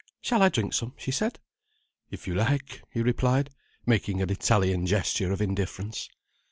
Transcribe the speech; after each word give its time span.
"Shall 0.19 0.41
I 0.41 0.49
drink 0.49 0.73
some?" 0.73 0.95
she 0.97 1.11
said. 1.11 1.37
"If 2.09 2.25
you 2.27 2.33
like," 2.33 2.81
he 2.89 3.03
replied, 3.03 3.51
making 3.85 4.19
an 4.19 4.31
Italian 4.31 4.87
gesture 4.87 5.31
of 5.31 5.43
indifference. 5.43 6.09